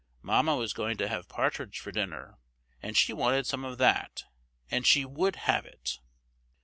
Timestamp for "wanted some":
3.13-3.63